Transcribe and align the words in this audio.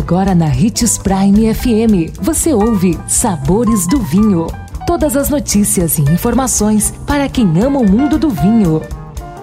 Agora 0.00 0.34
na 0.34 0.46
Ritz 0.46 0.96
Prime 0.96 1.54
FM, 1.54 2.18
você 2.22 2.54
ouve 2.54 2.98
Sabores 3.06 3.86
do 3.86 4.00
Vinho. 4.00 4.46
Todas 4.86 5.14
as 5.14 5.28
notícias 5.28 5.98
e 5.98 6.00
informações 6.00 6.90
para 7.06 7.28
quem 7.28 7.46
ama 7.62 7.80
o 7.80 7.88
mundo 7.88 8.18
do 8.18 8.30
vinho. 8.30 8.80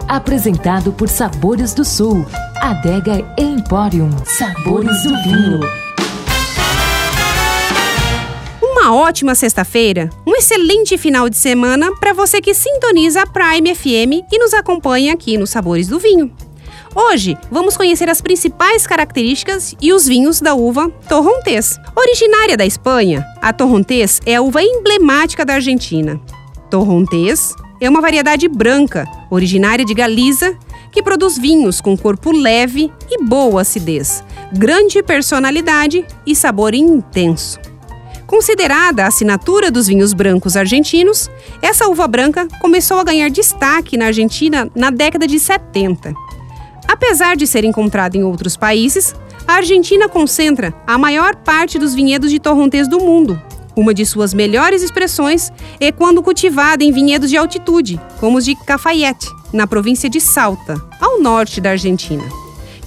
Apresentado 0.07 0.91
por 0.91 1.09
Sabores 1.09 1.75
do 1.75 1.85
Sul, 1.85 2.25
Adega 2.55 3.23
Emporium. 3.37 4.09
Sabores 4.25 5.03
do 5.03 5.09
Vinho. 5.21 5.59
Uma 8.59 8.95
ótima 8.95 9.35
sexta-feira, 9.35 10.09
um 10.25 10.35
excelente 10.35 10.97
final 10.97 11.29
de 11.29 11.37
semana 11.37 11.95
para 11.99 12.13
você 12.13 12.41
que 12.41 12.55
sintoniza 12.55 13.21
a 13.21 13.27
Prime 13.27 13.75
FM 13.75 14.25
e 14.31 14.39
nos 14.39 14.55
acompanha 14.55 15.13
aqui 15.13 15.37
no 15.37 15.45
Sabores 15.45 15.87
do 15.87 15.99
Vinho. 15.99 16.35
Hoje 16.99 17.37
vamos 17.51 17.77
conhecer 17.77 18.09
as 18.09 18.21
principais 18.21 18.87
características 18.87 19.75
e 19.79 19.93
os 19.93 20.07
vinhos 20.07 20.41
da 20.41 20.55
uva 20.55 20.89
Torrontés. 21.07 21.79
Originária 21.95 22.57
da 22.57 22.65
Espanha, 22.65 23.23
a 23.39 23.53
Torrontés 23.53 24.19
é 24.25 24.33
a 24.33 24.41
uva 24.41 24.63
emblemática 24.63 25.45
da 25.45 25.53
Argentina. 25.53 26.19
Torrontés 26.71 27.53
é 27.79 27.87
uma 27.87 28.01
variedade 28.01 28.47
branca, 28.47 29.05
originária 29.29 29.85
de 29.85 29.93
Galiza, 29.93 30.57
que 30.91 31.03
produz 31.03 31.37
vinhos 31.37 31.79
com 31.79 31.95
corpo 31.95 32.31
leve 32.31 32.91
e 33.07 33.23
boa 33.23 33.61
acidez, 33.61 34.23
grande 34.51 35.03
personalidade 35.03 36.03
e 36.25 36.35
sabor 36.35 36.73
intenso. 36.73 37.59
Considerada 38.25 39.03
a 39.03 39.07
assinatura 39.07 39.69
dos 39.69 39.85
vinhos 39.85 40.13
brancos 40.13 40.57
argentinos, 40.57 41.29
essa 41.61 41.87
uva 41.87 42.07
branca 42.07 42.47
começou 42.59 42.97
a 42.97 43.03
ganhar 43.03 43.29
destaque 43.29 43.95
na 43.95 44.07
Argentina 44.07 44.67
na 44.75 44.89
década 44.89 45.27
de 45.27 45.39
70. 45.39 46.26
Apesar 46.97 47.35
de 47.37 47.45
ser 47.45 47.63
encontrada 47.63 48.17
em 48.17 48.23
outros 48.23 48.57
países, 48.57 49.15
a 49.47 49.53
Argentina 49.53 50.09
concentra 50.09 50.73
a 50.87 50.97
maior 50.97 51.35
parte 51.35 51.77
dos 51.77 51.93
vinhedos 51.93 52.31
de 52.31 52.39
torrontés 52.39 52.87
do 52.87 52.99
mundo. 52.99 53.39
Uma 53.75 53.93
de 53.93 54.03
suas 54.03 54.33
melhores 54.33 54.81
expressões 54.81 55.51
é 55.79 55.91
quando 55.91 56.23
cultivada 56.23 56.83
em 56.83 56.91
vinhedos 56.91 57.29
de 57.29 57.37
altitude, 57.37 58.01
como 58.19 58.39
os 58.39 58.45
de 58.45 58.55
Cafayete, 58.55 59.27
na 59.53 59.67
província 59.67 60.09
de 60.09 60.19
Salta, 60.19 60.75
ao 60.99 61.21
norte 61.21 61.61
da 61.61 61.69
Argentina. 61.69 62.23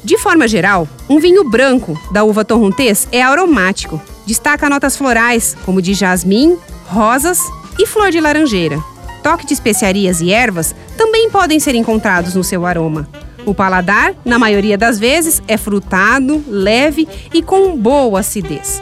De 0.02 0.18
forma 0.18 0.48
geral, 0.48 0.88
um 1.08 1.20
vinho 1.20 1.48
branco 1.48 1.96
da 2.10 2.24
uva 2.24 2.44
torrontés 2.44 3.06
é 3.12 3.22
aromático. 3.22 4.02
Destaca 4.26 4.68
notas 4.68 4.96
florais, 4.96 5.56
como 5.64 5.80
de 5.80 5.94
jasmim, 5.94 6.58
rosas 6.88 7.38
e 7.78 7.86
flor 7.86 8.10
de 8.10 8.20
laranjeira. 8.20 8.82
Toque 9.22 9.46
de 9.46 9.54
especiarias 9.54 10.20
e 10.20 10.32
ervas 10.32 10.74
também 10.96 11.30
podem 11.30 11.60
ser 11.60 11.76
encontrados 11.76 12.34
no 12.34 12.42
seu 12.42 12.66
aroma. 12.66 13.08
O 13.50 13.54
paladar, 13.54 14.14
na 14.24 14.38
maioria 14.38 14.78
das 14.78 14.96
vezes, 14.96 15.42
é 15.48 15.56
frutado, 15.56 16.40
leve 16.46 17.08
e 17.34 17.42
com 17.42 17.76
boa 17.76 18.20
acidez. 18.20 18.80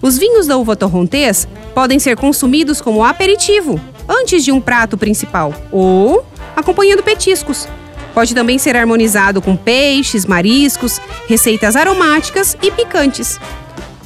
Os 0.00 0.16
vinhos 0.16 0.46
da 0.46 0.56
uva 0.56 0.74
torrontés 0.74 1.46
podem 1.74 1.98
ser 1.98 2.16
consumidos 2.16 2.80
como 2.80 3.04
aperitivo, 3.04 3.78
antes 4.08 4.42
de 4.42 4.50
um 4.50 4.58
prato 4.58 4.96
principal, 4.96 5.52
ou 5.70 6.24
acompanhando 6.56 7.02
petiscos. 7.02 7.68
Pode 8.14 8.34
também 8.34 8.56
ser 8.56 8.74
harmonizado 8.74 9.42
com 9.42 9.54
peixes, 9.54 10.24
mariscos, 10.24 10.98
receitas 11.28 11.76
aromáticas 11.76 12.56
e 12.62 12.70
picantes. 12.70 13.38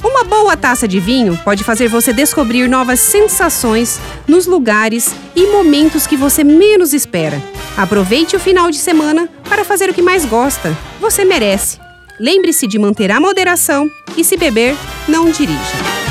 Uma 0.03 0.25
boa 0.25 0.57
taça 0.57 0.89
de 0.89 0.99
vinho 0.99 1.39
pode 1.41 1.63
fazer 1.63 1.87
você 1.87 2.11
descobrir 2.11 2.67
novas 2.67 2.99
sensações 2.99 3.97
nos 4.27 4.45
lugares 4.45 5.15
e 5.33 5.47
momentos 5.47 6.05
que 6.05 6.17
você 6.17 6.43
menos 6.43 6.93
espera. 6.93 7.41
Aproveite 7.77 8.35
o 8.35 8.39
final 8.39 8.69
de 8.69 8.77
semana 8.77 9.29
para 9.47 9.63
fazer 9.63 9.89
o 9.89 9.93
que 9.93 10.01
mais 10.01 10.25
gosta. 10.25 10.75
Você 10.99 11.23
merece. 11.23 11.79
Lembre-se 12.19 12.67
de 12.67 12.77
manter 12.77 13.11
a 13.11 13.19
moderação 13.19 13.89
e, 14.15 14.23
se 14.23 14.37
beber, 14.37 14.75
não 15.07 15.29
dirija. 15.31 16.10